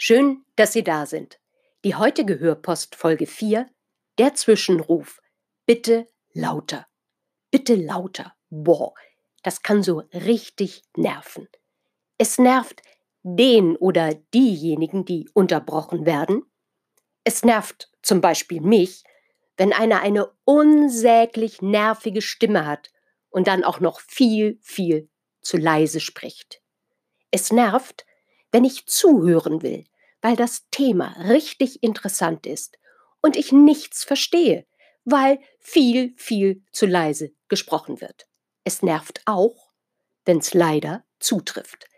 [0.00, 1.40] Schön, dass Sie da sind.
[1.84, 3.68] Die heutige Hörpost Folge 4,
[4.18, 5.20] der Zwischenruf.
[5.66, 6.86] Bitte lauter.
[7.50, 8.32] Bitte lauter.
[8.48, 8.94] Boah,
[9.42, 11.48] das kann so richtig nerven.
[12.16, 12.80] Es nervt
[13.24, 16.44] den oder diejenigen, die unterbrochen werden.
[17.24, 19.02] Es nervt zum Beispiel mich,
[19.56, 22.92] wenn einer eine unsäglich nervige Stimme hat
[23.30, 25.10] und dann auch noch viel, viel
[25.40, 26.62] zu leise spricht.
[27.32, 28.06] Es nervt,
[28.52, 29.84] wenn ich zuhören will,
[30.20, 32.78] weil das Thema richtig interessant ist
[33.20, 34.66] und ich nichts verstehe,
[35.04, 38.26] weil viel, viel zu leise gesprochen wird.
[38.64, 39.72] Es nervt auch,
[40.24, 41.88] wenn es leider zutrifft.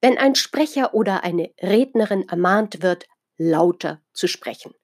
[0.00, 4.74] Wenn ein Sprecher oder eine Rednerin ermahnt wird, lauter zu sprechen.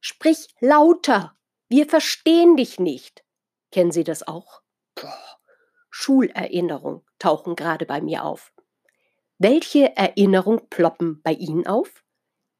[0.00, 1.36] Sprich lauter,
[1.68, 3.24] wir verstehen dich nicht.
[3.70, 4.62] Kennen Sie das auch?
[4.94, 5.06] Puh,
[5.90, 8.52] Schulerinnerungen tauchen gerade bei mir auf.
[9.44, 12.04] Welche Erinnerungen ploppen bei Ihnen auf?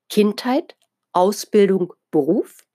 [0.08, 0.77] Kindheit,
[1.12, 2.66] Ausbildung, Beruf?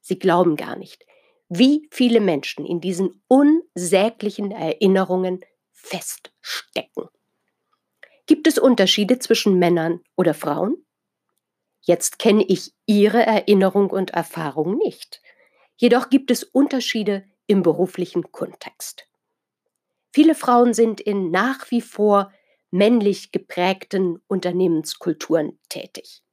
[0.00, 1.04] Sie glauben gar nicht,
[1.50, 7.10] wie viele Menschen in diesen unsäglichen Erinnerungen feststecken.
[8.24, 10.86] Gibt es Unterschiede zwischen Männern oder Frauen?
[11.82, 15.20] Jetzt kenne ich Ihre Erinnerung und Erfahrung nicht.
[15.76, 19.06] Jedoch gibt es Unterschiede im beruflichen Kontext.
[20.10, 22.32] Viele Frauen sind in nach wie vor
[22.72, 26.24] männlich geprägten Unternehmenskulturen tätig.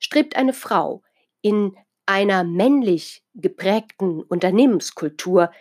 [0.00, 1.02] Strebt eine Frau
[1.42, 1.76] in
[2.06, 5.52] einer männlich geprägten Unternehmenskultur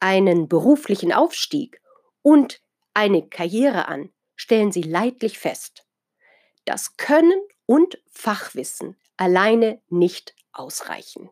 [0.00, 1.80] einen beruflichen Aufstieg
[2.22, 2.62] und
[2.94, 5.84] eine Karriere an, stellen sie leidlich fest.
[6.64, 11.30] Das Können und Fachwissen alleine nicht ausreichen.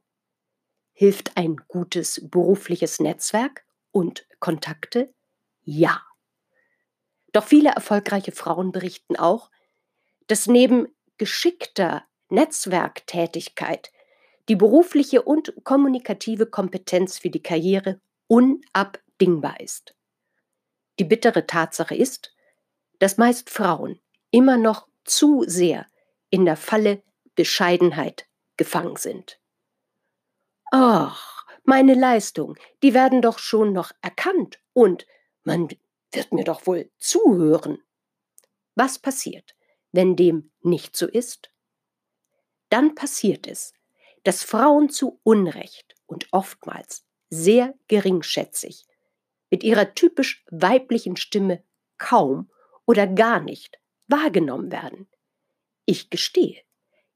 [0.94, 5.14] Hilft ein gutes berufliches Netzwerk und Kontakte?
[5.62, 6.02] Ja.
[7.32, 9.50] Doch viele erfolgreiche Frauen berichten auch,
[10.26, 10.88] dass neben
[11.19, 13.92] geschickter Netzwerktätigkeit
[14.48, 19.94] die berufliche und kommunikative Kompetenz für die Karriere unabdingbar ist.
[20.98, 22.34] Die bittere Tatsache ist,
[22.98, 24.00] dass meist Frauen
[24.31, 25.86] immer noch zu sehr
[26.31, 27.03] in der Falle
[27.34, 28.26] Bescheidenheit
[28.56, 29.38] gefangen sind.
[30.72, 35.06] Ach, meine Leistung, die werden doch schon noch erkannt und
[35.44, 35.69] man
[36.12, 37.82] wird mir doch wohl zuhören.
[38.74, 39.54] Was passiert,
[39.92, 41.50] wenn dem nicht so ist?
[42.68, 43.72] Dann passiert es,
[44.24, 48.84] dass Frauen zu Unrecht und oftmals sehr geringschätzig
[49.50, 51.62] mit ihrer typisch weiblichen Stimme
[51.98, 52.50] kaum
[52.86, 53.78] oder gar nicht
[54.08, 55.08] wahrgenommen werden.
[55.84, 56.60] Ich gestehe,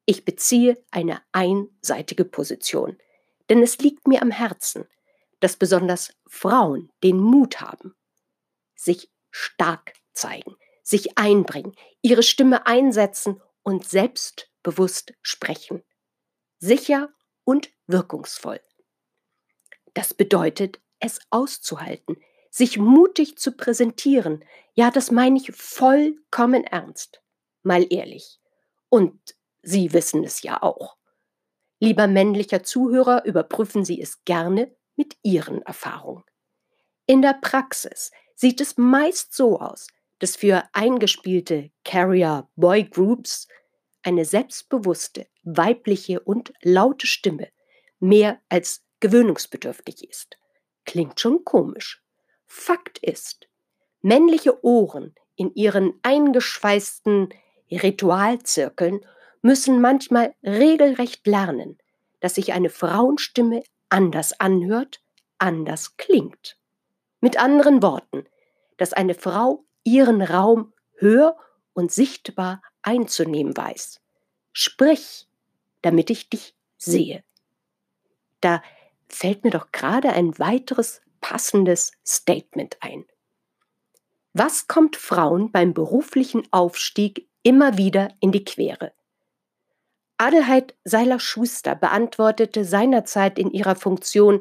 [0.07, 2.99] ich beziehe eine einseitige Position,
[3.49, 4.87] denn es liegt mir am Herzen,
[5.41, 7.95] dass besonders Frauen den Mut haben,
[8.81, 15.83] sich stark zeigen, sich einbringen, ihre Stimme einsetzen und selbstbewusst sprechen.
[16.59, 17.11] Sicher
[17.45, 18.61] und wirkungsvoll.
[19.95, 22.17] Das bedeutet, es auszuhalten,
[22.51, 24.45] sich mutig zu präsentieren.
[24.75, 27.23] Ja, das meine ich vollkommen ernst.
[27.63, 28.41] Mal ehrlich.
[28.89, 30.97] Und Sie wissen es ja auch.
[31.81, 36.25] Lieber männlicher Zuhörer, überprüfen Sie es gerne mit Ihren Erfahrungen.
[37.07, 43.49] In der Praxis sieht es meist so aus, dass für eingespielte Carrier Boy Groups
[44.03, 47.49] eine selbstbewusste, weibliche und laute Stimme
[47.99, 50.39] mehr als gewöhnungsbedürftig ist.
[50.87, 52.03] Klingt schon komisch.
[52.47, 53.47] Fakt ist,
[54.01, 57.29] männliche Ohren in ihren eingeschweißten
[57.71, 59.05] Ritualzirkeln
[59.43, 61.77] müssen manchmal regelrecht lernen,
[62.21, 65.03] dass sich eine Frauenstimme anders anhört,
[65.37, 66.57] anders klingt.
[67.23, 68.25] Mit anderen Worten,
[68.81, 71.37] dass eine Frau ihren Raum hör
[71.75, 74.01] und sichtbar einzunehmen weiß.
[74.53, 75.29] Sprich,
[75.83, 77.23] damit ich dich sehe.
[78.41, 78.63] Da
[79.07, 83.05] fällt mir doch gerade ein weiteres passendes Statement ein.
[84.33, 88.95] Was kommt Frauen beim beruflichen Aufstieg immer wieder in die Quere?
[90.17, 94.41] Adelheid Seiler-Schuster beantwortete seinerzeit in ihrer Funktion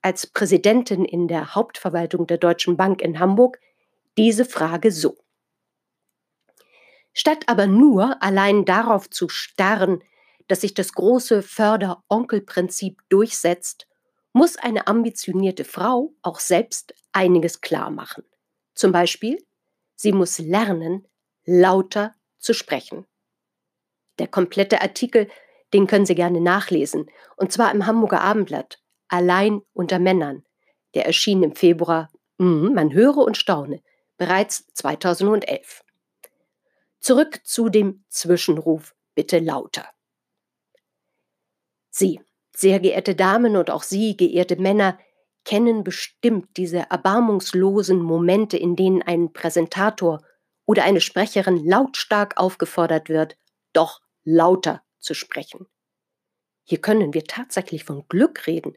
[0.00, 3.58] als Präsidentin in der Hauptverwaltung der Deutschen Bank in Hamburg
[4.16, 5.16] diese Frage so.
[7.12, 10.02] Statt aber nur allein darauf zu starren,
[10.48, 13.86] dass sich das große Förder-Onkel-Prinzip durchsetzt,
[14.32, 18.24] muss eine ambitionierte Frau auch selbst einiges klar machen.
[18.74, 19.44] Zum Beispiel,
[19.96, 21.06] sie muss lernen,
[21.44, 23.06] lauter zu sprechen.
[24.18, 25.28] Der komplette Artikel,
[25.72, 28.80] den können Sie gerne nachlesen, und zwar im Hamburger Abendblatt,
[29.12, 30.44] Allein unter Männern.
[30.94, 33.82] Der erschien im Februar, mh, man höre und staune,
[34.20, 35.82] bereits 2011.
[37.00, 39.88] Zurück zu dem Zwischenruf, bitte lauter.
[41.88, 42.20] Sie,
[42.54, 44.98] sehr geehrte Damen und auch Sie, geehrte Männer,
[45.46, 50.22] kennen bestimmt diese erbarmungslosen Momente, in denen ein Präsentator
[50.66, 53.38] oder eine Sprecherin lautstark aufgefordert wird,
[53.72, 55.66] doch lauter zu sprechen.
[56.64, 58.76] Hier können wir tatsächlich von Glück reden,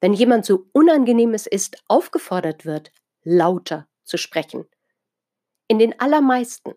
[0.00, 2.92] wenn jemand so unangenehm es ist, aufgefordert wird,
[3.24, 4.68] lauter zu sprechen.
[5.68, 6.74] In den allermeisten,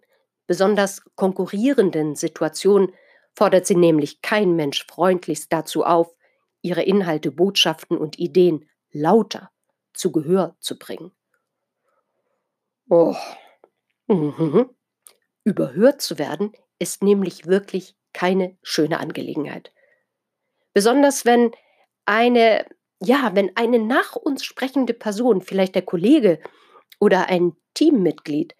[0.48, 2.94] besonders konkurrierenden Situationen
[3.36, 6.16] fordert sie nämlich kein Mensch freundlichst dazu auf,
[6.62, 9.52] ihre Inhalte, Botschaften und Ideen lauter
[9.94, 11.12] zu Gehör zu bringen.
[12.90, 13.16] Oh.
[14.08, 14.70] Mhm.
[15.44, 19.72] Überhört zu werden ist nämlich wirklich keine schöne Angelegenheit.
[20.74, 21.52] Besonders wenn
[22.06, 22.66] eine,
[23.00, 26.40] ja, wenn eine nach uns sprechende Person, vielleicht der Kollege
[27.00, 28.56] oder ein Teammitglied,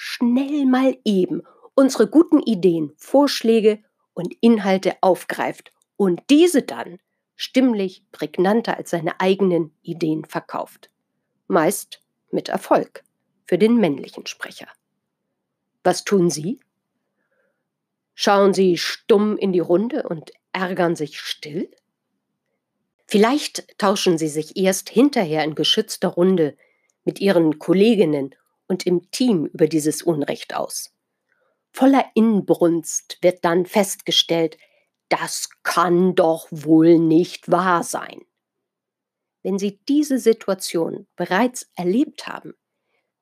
[0.00, 1.42] schnell mal eben
[1.74, 3.82] unsere guten Ideen, Vorschläge
[4.14, 7.00] und Inhalte aufgreift und diese dann
[7.34, 10.88] stimmlich prägnanter als seine eigenen Ideen verkauft.
[11.48, 12.00] Meist
[12.30, 13.02] mit Erfolg
[13.44, 14.68] für den männlichen Sprecher.
[15.82, 16.60] Was tun Sie?
[18.14, 21.72] Schauen Sie stumm in die Runde und ärgern sich still?
[23.08, 26.56] Vielleicht tauschen Sie sich erst hinterher in geschützter Runde
[27.02, 28.36] mit Ihren Kolleginnen
[28.68, 30.94] und im Team über dieses Unrecht aus.
[31.72, 34.58] Voller Inbrunst wird dann festgestellt,
[35.08, 38.22] das kann doch wohl nicht wahr sein.
[39.42, 42.54] Wenn Sie diese Situation bereits erlebt haben,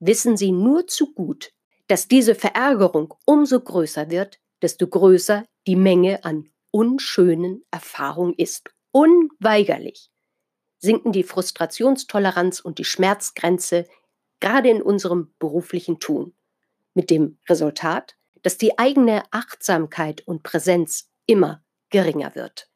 [0.00, 1.52] wissen Sie nur zu gut,
[1.86, 8.70] dass diese Verärgerung umso größer wird, desto größer die Menge an unschönen Erfahrungen ist.
[8.90, 10.10] Unweigerlich
[10.78, 13.86] sinken die Frustrationstoleranz und die Schmerzgrenze
[14.40, 16.34] gerade in unserem beruflichen Tun.
[16.94, 22.70] Mit dem Resultat, dass die eigene Achtsamkeit und Präsenz immer geringer wird.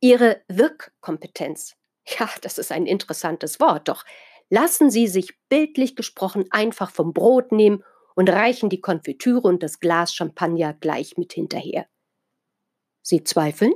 [0.00, 1.76] Ihre Wirkkompetenz,
[2.18, 4.04] ja, das ist ein interessantes Wort, doch
[4.50, 7.84] lassen Sie sich bildlich gesprochen einfach vom Brot nehmen
[8.14, 11.86] und reichen die Konfitüre und das Glas Champagner gleich mit hinterher.
[13.02, 13.72] Sie zweifeln?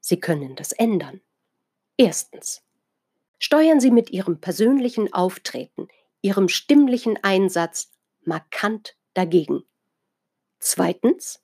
[0.00, 1.20] Sie können das ändern.
[1.96, 2.62] Erstens.
[3.38, 5.88] Steuern Sie mit Ihrem persönlichen Auftreten,
[6.20, 7.90] Ihrem stimmlichen Einsatz
[8.24, 9.62] markant dagegen.
[10.58, 11.40] Zweitens.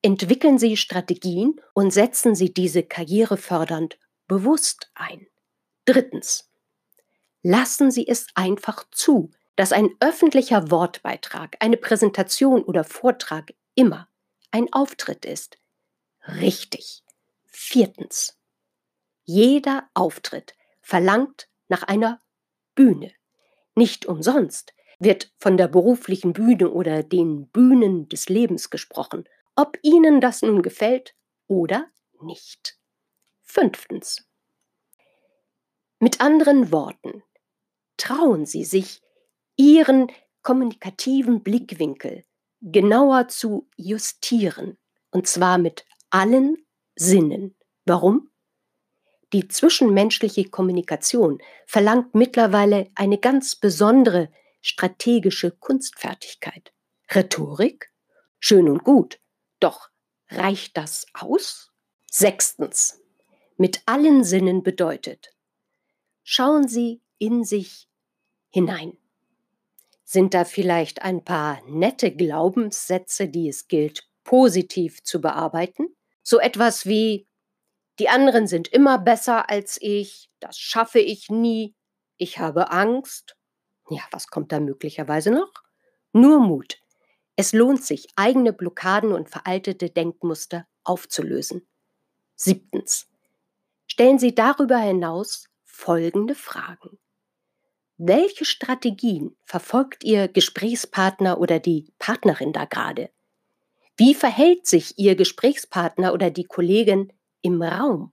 [0.00, 5.28] Entwickeln Sie Strategien und setzen Sie diese karrierefördernd bewusst ein.
[5.84, 6.50] Drittens.
[7.42, 14.08] Lassen Sie es einfach zu, dass ein öffentlicher Wortbeitrag, eine Präsentation oder Vortrag immer
[14.50, 15.58] ein Auftritt ist.
[16.26, 17.02] Richtig.
[17.46, 18.38] Viertens.
[19.24, 20.54] Jeder Auftritt
[20.92, 22.20] verlangt nach einer
[22.74, 23.14] Bühne.
[23.74, 29.24] Nicht umsonst wird von der beruflichen Bühne oder den Bühnen des Lebens gesprochen,
[29.56, 31.14] ob Ihnen das nun gefällt
[31.46, 32.78] oder nicht.
[33.40, 34.28] Fünftens.
[35.98, 37.22] Mit anderen Worten,
[37.96, 39.00] trauen Sie sich,
[39.56, 42.26] Ihren kommunikativen Blickwinkel
[42.60, 44.76] genauer zu justieren,
[45.10, 47.56] und zwar mit allen Sinnen.
[47.86, 48.31] Warum?
[49.32, 56.72] Die zwischenmenschliche Kommunikation verlangt mittlerweile eine ganz besondere strategische Kunstfertigkeit.
[57.10, 57.90] Rhetorik?
[58.38, 59.20] Schön und gut.
[59.58, 59.88] Doch
[60.28, 61.70] reicht das aus?
[62.10, 63.00] Sechstens.
[63.56, 65.34] Mit allen Sinnen bedeutet.
[66.24, 67.88] Schauen Sie in sich
[68.50, 68.98] hinein.
[70.04, 75.86] Sind da vielleicht ein paar nette Glaubenssätze, die es gilt positiv zu bearbeiten?
[76.22, 77.26] So etwas wie
[77.98, 81.74] die anderen sind immer besser als ich, das schaffe ich nie,
[82.16, 83.36] ich habe Angst,
[83.90, 85.52] ja, was kommt da möglicherweise noch?
[86.12, 86.78] Nur Mut.
[87.36, 91.66] Es lohnt sich, eigene Blockaden und veraltete Denkmuster aufzulösen.
[92.36, 93.08] Siebtens.
[93.86, 96.98] Stellen Sie darüber hinaus folgende Fragen.
[97.96, 103.10] Welche Strategien verfolgt Ihr Gesprächspartner oder die Partnerin da gerade?
[103.96, 108.12] Wie verhält sich Ihr Gesprächspartner oder die Kollegin im Raum?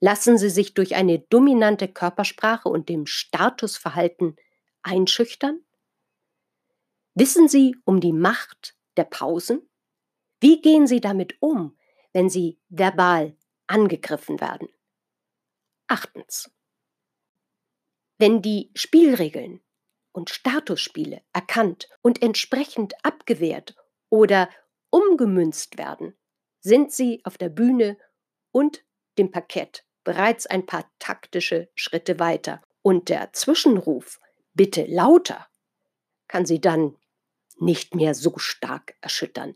[0.00, 4.36] Lassen Sie sich durch eine dominante Körpersprache und dem Statusverhalten
[4.82, 5.64] einschüchtern?
[7.14, 9.68] Wissen Sie um die Macht der Pausen?
[10.40, 11.78] Wie gehen Sie damit um,
[12.12, 13.36] wenn Sie verbal
[13.68, 14.68] angegriffen werden?
[15.86, 16.50] Achtens.
[18.18, 19.60] Wenn die Spielregeln
[20.12, 23.76] und Statusspiele erkannt und entsprechend abgewehrt
[24.10, 24.48] oder
[24.90, 26.16] umgemünzt werden,
[26.60, 27.98] sind Sie auf der Bühne
[28.52, 28.84] und
[29.18, 34.20] dem Parkett bereits ein paar taktische Schritte weiter und der Zwischenruf
[34.54, 35.46] bitte lauter
[36.28, 36.96] kann Sie dann
[37.58, 39.54] nicht mehr so stark erschüttern,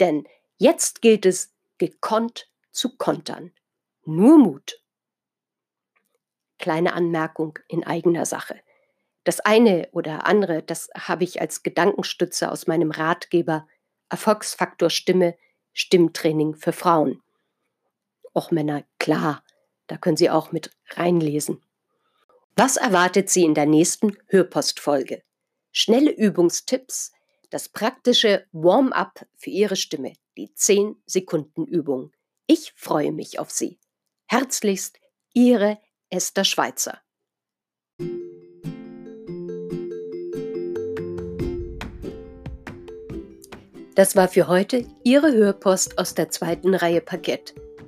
[0.00, 0.26] denn
[0.58, 3.52] jetzt gilt es gekonnt zu kontern.
[4.04, 4.82] Nur Mut.
[6.58, 8.60] Kleine Anmerkung in eigener Sache.
[9.24, 13.66] Das eine oder andere, das habe ich als Gedankenstütze aus meinem Ratgeber
[14.08, 15.36] Erfolgsfaktor Stimme,
[15.72, 17.22] Stimmtraining für Frauen.
[18.36, 19.42] Och Männer, klar,
[19.86, 21.64] da können Sie auch mit reinlesen.
[22.54, 25.22] Was erwartet Sie in der nächsten Hörpostfolge?
[25.72, 27.12] Schnelle Übungstipps,
[27.48, 32.12] das praktische Warm-up für Ihre Stimme, die 10 Sekunden Übung.
[32.46, 33.78] Ich freue mich auf Sie.
[34.26, 34.98] Herzlichst,
[35.32, 35.78] Ihre
[36.10, 37.00] Esther Schweizer.
[43.94, 47.54] Das war für heute Ihre Hörpost aus der zweiten Reihe Parkett.